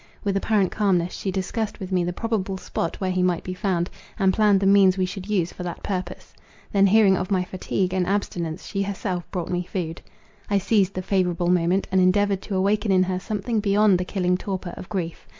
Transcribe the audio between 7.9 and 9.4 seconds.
and abstinence, she herself